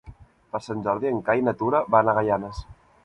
[0.53, 2.65] Per Sant Jordi en Cai i na Tura van a Gaianes.